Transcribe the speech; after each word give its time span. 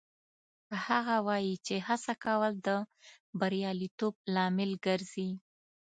هغه 0.87 1.15
وایي 1.27 1.53
چې 1.65 1.75
هڅه 1.87 2.13
کول 2.23 2.51
د 2.67 2.69
بریالیتوب 3.39 4.13
لامل 4.33 4.71
ګرځي 4.85 5.29